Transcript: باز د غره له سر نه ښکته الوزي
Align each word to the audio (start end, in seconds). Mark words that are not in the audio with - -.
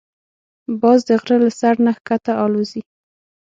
باز 0.81 0.99
د 1.09 1.11
غره 1.21 1.37
له 1.43 1.49
سر 1.59 1.75
نه 1.85 1.91
ښکته 1.97 2.31
الوزي 2.43 2.81